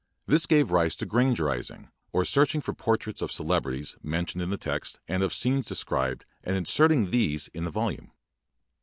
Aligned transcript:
This 0.25 0.47
gave 0.47 0.71
rise 0.71 0.95
to 0.95 1.05
"granger 1.05 1.43
izing", 1.45 1.91
or 2.11 2.25
searching 2.25 2.59
for 2.59 2.73
portraits 2.73 3.21
of 3.21 3.31
celebrities 3.31 3.97
mentioned 4.01 4.41
in 4.41 4.49
Uie 4.49 4.59
text 4.59 4.99
and 5.07 5.21
of 5.21 5.31
scenes 5.31 5.67
described 5.67 6.25
and 6.43 6.55
inserting 6.55 7.11
these 7.11 7.49
in 7.49 7.65
the 7.65 7.69
volume. 7.71 8.11